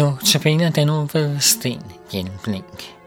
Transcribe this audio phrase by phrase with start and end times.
[0.00, 2.99] Nu tabiner den nu ved Sten Hjelmblink.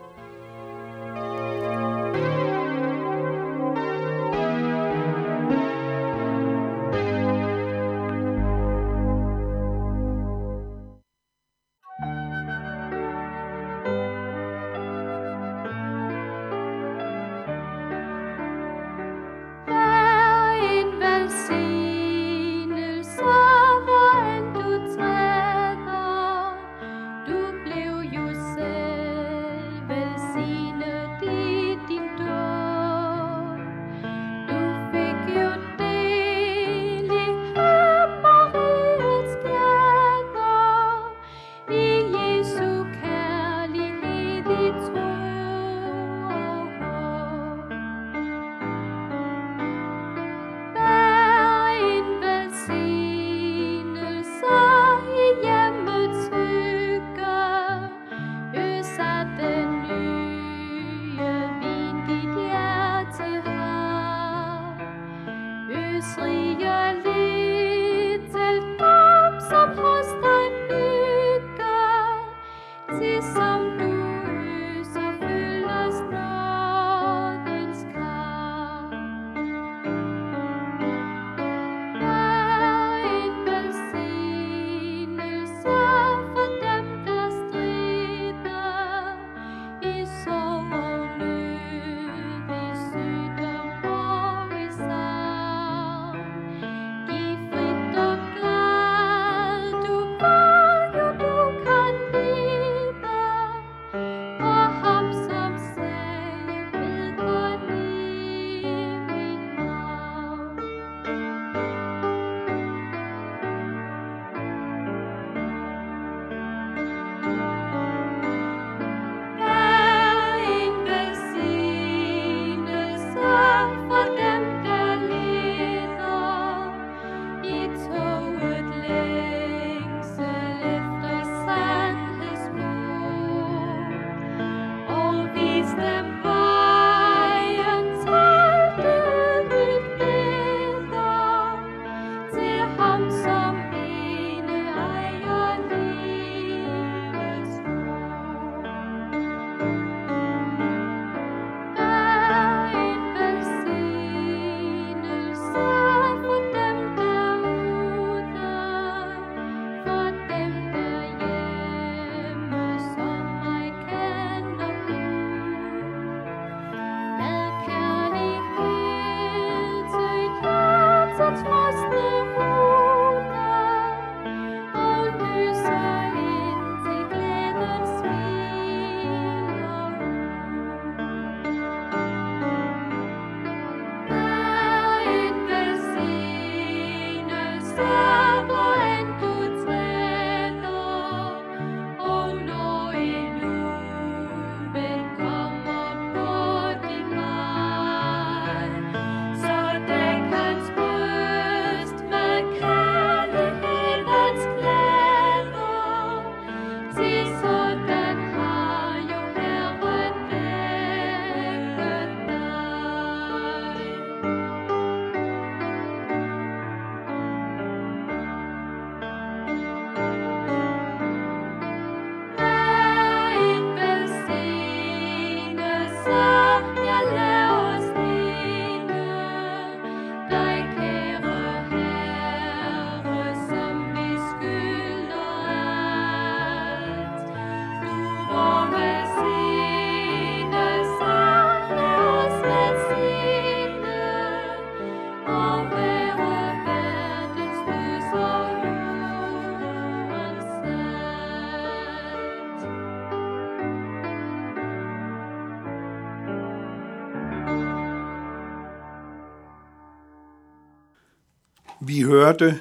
[261.85, 262.59] Vi hørte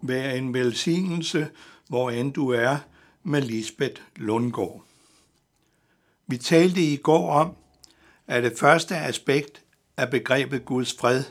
[0.00, 1.48] Vær en velsignelse,
[1.88, 2.78] hvor end du er,
[3.22, 4.84] med Lisbeth Lundgaard.
[6.26, 7.56] Vi talte i går om,
[8.26, 9.62] at det første aspekt
[9.96, 11.24] af begrebet Guds fred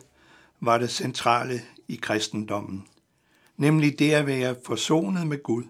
[0.59, 2.87] var det centrale i kristendommen,
[3.57, 5.63] nemlig det at være forsonet med Gud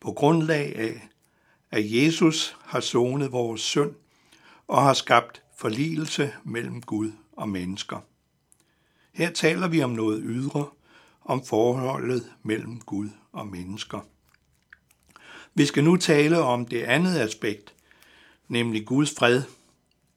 [0.00, 1.08] på grundlag af,
[1.70, 3.94] at Jesus har sonet vores synd
[4.68, 8.00] og har skabt forligelse mellem Gud og mennesker.
[9.12, 10.66] Her taler vi om noget ydre,
[11.24, 14.00] om forholdet mellem Gud og mennesker.
[15.54, 17.74] Vi skal nu tale om det andet aspekt,
[18.48, 19.42] nemlig Guds fred,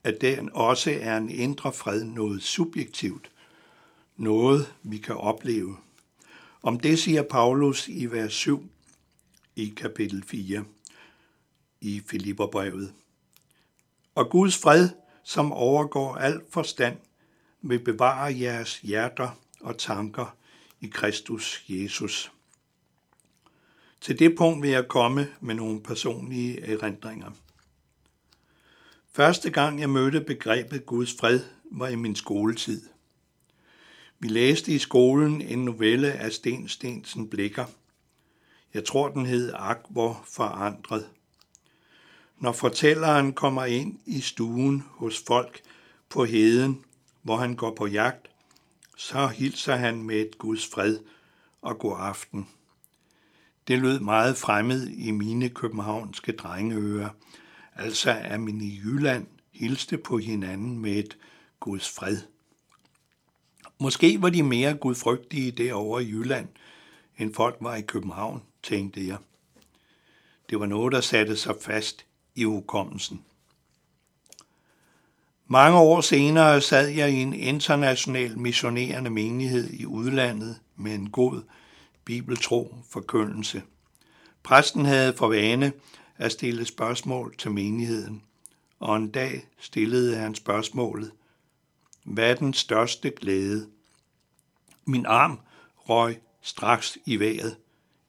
[0.03, 3.31] at den også er en indre fred, noget subjektivt,
[4.17, 5.77] noget vi kan opleve.
[6.63, 8.69] Om det siger Paulus i vers 7
[9.55, 10.63] i kapitel 4
[11.81, 12.93] i Filipperbrevet.
[14.15, 14.89] Og Guds fred,
[15.23, 16.97] som overgår al forstand,
[17.65, 19.29] vil bevare jeres hjerter
[19.59, 20.35] og tanker
[20.81, 22.31] i Kristus Jesus.
[24.01, 27.31] Til det punkt vil jeg komme med nogle personlige erindringer.
[29.11, 31.39] Første gang jeg mødte begrebet Guds fred
[31.71, 32.81] var i min skoletid.
[34.19, 37.65] Vi læste i skolen en novelle af Sten Stensen Blikker.
[38.73, 41.09] Jeg tror, den hed Ak, hvor forandret.
[42.39, 45.61] Når fortælleren kommer ind i stuen hos folk
[46.09, 46.85] på heden,
[47.25, 48.29] hvor han går på jagt,
[48.97, 50.99] så hilser han med et Guds fred
[51.61, 52.47] og god aften.
[53.67, 57.09] Det lød meget fremmed i mine københavnske drengeører,
[57.75, 61.17] altså at man i Jylland hilste på hinanden med et
[61.59, 62.17] Guds fred.
[63.79, 66.47] Måske var de mere gudfrygtige derovre i Jylland,
[67.17, 69.17] end folk var i København, tænkte jeg.
[70.49, 72.05] Det var noget, der satte sig fast
[72.35, 73.25] i hukommelsen.
[75.47, 81.41] Mange år senere sad jeg i en international missionerende menighed i udlandet med en god
[82.05, 83.63] bibeltro forkyndelse.
[84.43, 85.73] Præsten havde for vane
[86.17, 88.23] at stille spørgsmål til menigheden,
[88.79, 91.11] og en dag stillede han spørgsmålet,
[92.03, 93.67] hvad er den største glæde?
[94.85, 95.39] Min arm
[95.77, 97.57] røg straks i vejret.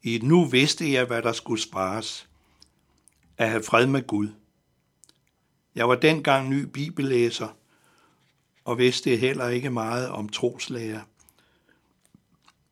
[0.03, 2.27] I et nu vidste jeg, hvad der skulle spares.
[3.37, 4.29] At have fred med Gud.
[5.77, 7.47] Jeg var dengang ny bibellæser,
[8.65, 11.01] og vidste heller ikke meget om troslærer.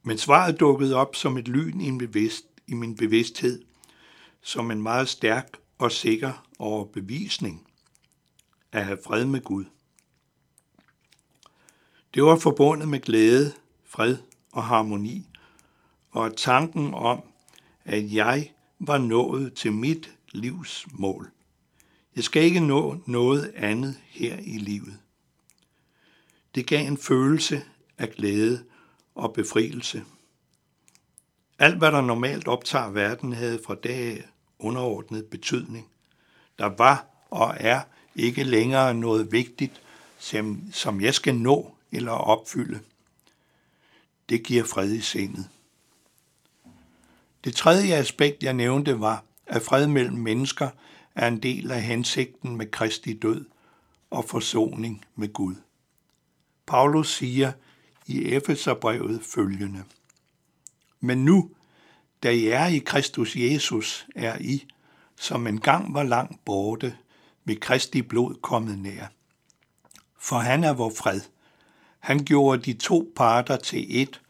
[0.04, 3.63] Men svaret dukkede op som et lyn i, bevidst, i min bevidsthed,
[4.42, 7.68] som en meget stærk og sikker overbevisning
[8.72, 9.66] at have fred med Gud.
[12.13, 13.54] Det var forbundet med glæde,
[13.84, 14.18] fred
[14.51, 15.30] og harmoni,
[16.12, 17.24] og tanken om,
[17.84, 21.35] at jeg var nået til mit livs mål.
[22.15, 25.00] Jeg skal ikke nå noget andet her i livet.
[26.56, 27.63] Det gav en følelse
[27.97, 28.63] af glæde
[29.15, 30.03] og befrielse.
[31.59, 34.27] Alt, hvad der normalt optager verden, havde fra dag
[34.59, 35.88] underordnet betydning.
[36.59, 37.81] Der var og er
[38.15, 39.81] ikke længere noget vigtigt,
[40.19, 42.79] som, som jeg skal nå eller opfylde.
[44.29, 45.50] Det giver fred i sindet.
[47.44, 50.69] Det tredje aspekt, jeg nævnte, var, at fred mellem mennesker
[51.15, 53.45] er en del af hensigten med Kristi død
[54.09, 55.56] og forsoning med Gud.
[56.65, 57.51] Paulus siger
[58.07, 59.83] i Efeserbrevet følgende.
[61.00, 61.50] Men nu,
[62.23, 64.67] da I er i Kristus Jesus, er I,
[65.15, 66.97] som engang var langt borte,
[67.45, 69.06] ved Kristi blod kommet nær.
[70.19, 71.21] For han er vor fred.
[72.00, 74.21] Han gjorde de to parter til et,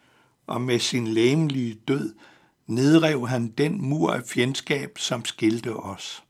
[0.47, 2.15] og med sin læmelige død
[2.67, 6.25] nedrev han den mur af fjendskab, som skilte os.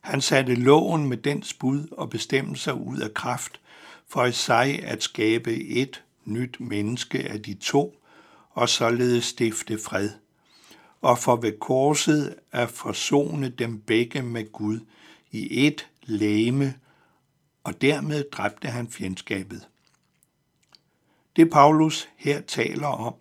[0.00, 3.60] Han satte loven med dens bud og bestemmelser ud af kraft,
[4.08, 8.02] for i sig at skabe et nyt menneske af de to,
[8.50, 10.10] og således stifte fred.
[11.00, 14.80] Og for ved korset at forsone dem begge med Gud
[15.30, 16.74] i et læme,
[17.64, 19.68] og dermed dræbte han fjendskabet.
[21.36, 23.14] Det Paulus her taler om,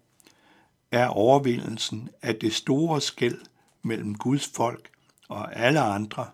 [0.91, 3.41] er overvindelsen af det store skæld
[3.81, 4.89] mellem Guds folk
[5.29, 6.27] og alle andre,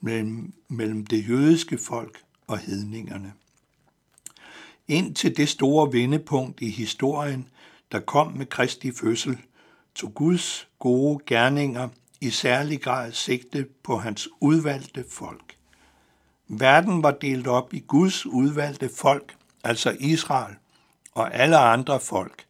[0.00, 3.32] mellem, mellem det jødiske folk og hedningerne.
[4.88, 7.48] Indtil det store vendepunkt i historien,
[7.92, 9.38] der kom med Kristi fødsel,
[9.94, 11.88] tog Guds gode gerninger
[12.20, 15.56] i særlig grad sigte på hans udvalgte folk.
[16.48, 20.54] Verden var delt op i Guds udvalgte folk, altså Israel,
[21.14, 22.44] og alle andre folk.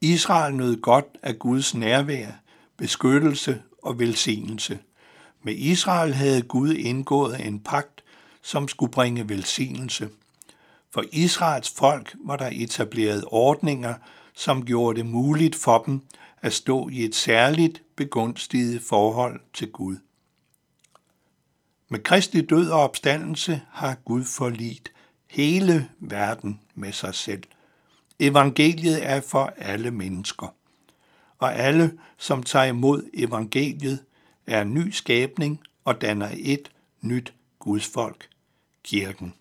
[0.00, 2.30] Israel nød godt af Guds nærvær,
[2.76, 4.78] beskyttelse og velsignelse.
[5.46, 8.04] Med Israel havde Gud indgået en pagt,
[8.42, 10.08] som skulle bringe velsignelse.
[10.90, 13.94] For Israels folk var der etableret ordninger,
[14.34, 16.00] som gjorde det muligt for dem
[16.42, 19.96] at stå i et særligt begunstiget forhold til Gud.
[21.88, 24.92] Med Kristi død og opstandelse har Gud forlit
[25.30, 27.42] hele verden med sig selv.
[28.18, 30.54] Evangeliet er for alle mennesker.
[31.38, 33.98] Og alle, som tager imod evangeliet,
[34.46, 38.28] er en ny skabning og danner et nyt Guds folk,
[38.84, 39.34] kirken.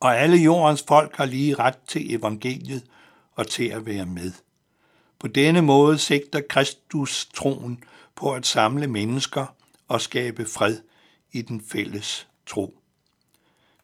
[0.00, 2.84] Og alle jordens folk har lige ret til evangeliet
[3.34, 4.32] og til at være med.
[5.18, 7.84] På denne måde sigter Kristus troen
[8.14, 9.54] på at samle mennesker
[9.88, 10.78] og skabe fred
[11.32, 12.78] i den fælles tro.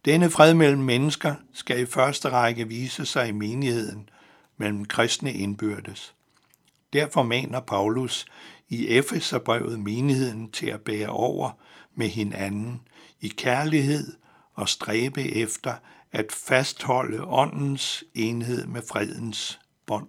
[0.04, 4.08] Denne fred mellem mennesker skal i første række vise sig i menigheden
[4.56, 6.14] mellem kristne indbyrdes.
[6.92, 8.26] Derfor maner Paulus
[8.68, 11.50] i Efeserbrevet menigheden til at bære over
[11.94, 12.80] med hinanden
[13.20, 14.12] i kærlighed
[14.54, 15.75] og stræbe efter
[16.12, 20.08] at fastholde åndens enhed med fredens bånd.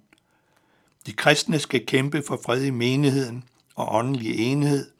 [1.05, 3.43] De kristne skal kæmpe for fred i menigheden
[3.75, 4.91] og åndelig enhed,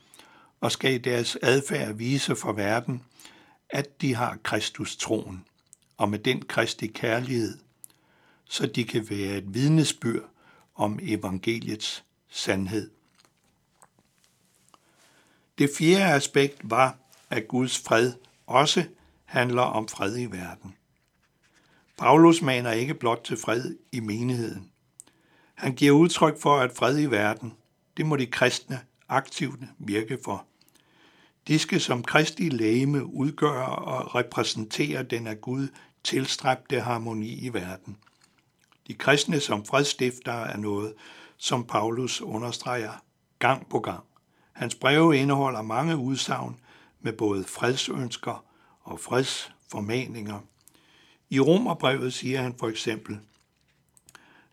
[0.62, 3.04] og skal i deres adfærd vise for verden,
[3.70, 5.46] at de har Kristus troen,
[5.98, 7.58] og med den kristi kærlighed,
[8.50, 10.30] så de kan være et vidnesbyrd
[10.76, 12.97] om evangeliets sandhed.
[15.58, 16.98] Det fjerde aspekt var,
[17.30, 18.14] at Guds fred
[18.48, 18.84] også
[19.26, 20.76] handler om fred i verden.
[21.98, 24.72] Paulus maner ikke blot til fred i menigheden.
[25.56, 27.54] Han giver udtryk for, at fred i verden,
[27.98, 30.46] det må de kristne aktivt virke for.
[31.48, 35.68] De skal som kristi lægeme udgøre og repræsentere den af Gud
[36.04, 37.98] tilstræbte harmoni i verden.
[38.88, 40.94] De kristne som fredstiftere er noget,
[41.38, 43.04] som Paulus understreger
[43.40, 44.04] gang på gang.
[44.58, 46.60] Hans breve indeholder mange udsagn
[47.00, 48.46] med både fredsønsker
[48.82, 50.40] og fredsformaninger.
[51.30, 53.20] I Romerbrevet siger han for eksempel,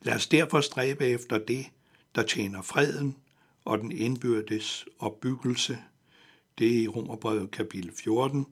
[0.02, 1.66] Lad os derfor stræbe efter det,
[2.14, 3.16] der tjener freden
[3.64, 5.78] og den indbyrdes opbyggelse.
[6.58, 8.46] Det er i Romerbrevet kapitel 14.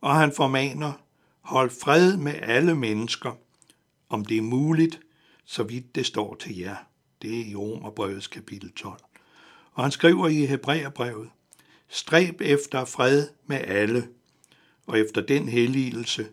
[0.00, 0.92] Og han formaner,
[1.40, 3.32] hold fred med alle mennesker,
[4.08, 5.00] om det er muligt,
[5.44, 6.76] så vidt det står til jer.
[7.22, 9.05] Det er i Romerbrevets kapitel 12.
[9.76, 11.30] Og han skriver i Hebræerbrevet,
[11.88, 14.08] stræb efter fred med alle,
[14.86, 16.28] og efter den helligelse,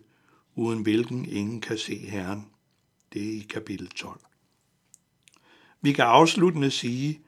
[0.54, 2.46] uden hvilken ingen kan se Herren.
[3.12, 4.20] Det er i kapitel 12.
[5.80, 7.20] Vi kan afsluttende sige,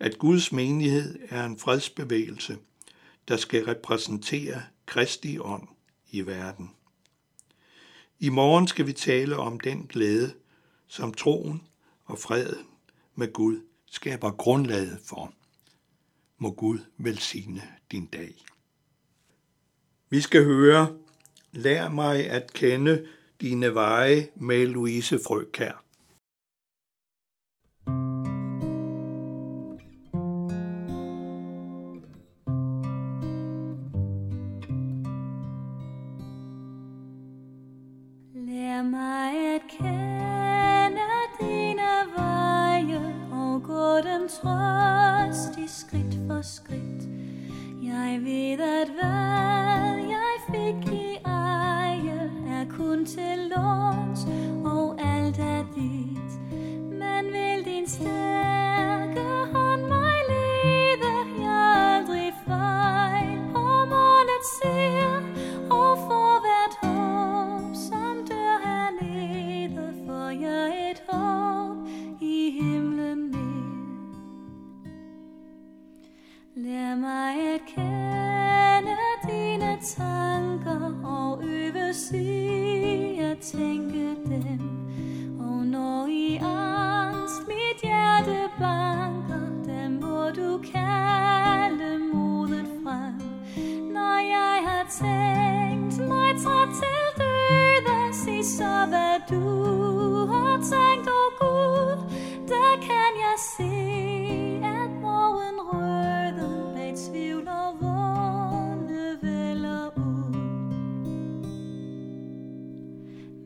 [0.00, 2.58] at Guds menighed er en fredsbevægelse,
[3.28, 5.68] der skal repræsentere Kristi ånd
[6.10, 6.70] i verden.
[8.18, 10.34] I morgen skal vi tale om den glæde,
[10.86, 11.62] som troen
[12.04, 12.66] og freden
[13.14, 15.32] med Gud skaber grundlaget for.
[16.38, 18.34] Må Gud velsigne din dag.
[20.10, 20.98] Vi skal høre,
[21.52, 23.06] lær mig at kende
[23.40, 25.83] dine veje med Louise Frøkær.
[99.30, 99.40] Du
[100.26, 101.96] har tænkt, åh oh Gud,
[102.48, 103.74] der kan jeg se,
[104.64, 110.34] at morgen røden bag tvivl og vågne vælger ud.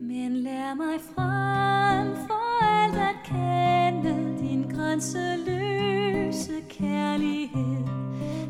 [0.01, 7.83] Men lær mig frem for alt at kende din grænseløse kærlighed,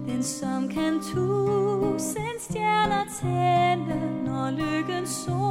[0.06, 5.49] den som kan tusind stjerner tænde, når lykken sol